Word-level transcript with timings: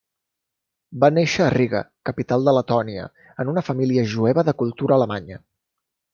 Va 1.03 1.09
néixer 1.17 1.43
a 1.47 1.49
Riga, 1.55 1.81
capital 2.11 2.47
de 2.47 2.55
Letònia, 2.59 3.05
en 3.45 3.53
una 3.53 3.65
família 3.69 4.07
jueva 4.17 4.49
de 4.51 4.57
cultura 4.65 4.99
alemanya. 4.99 5.41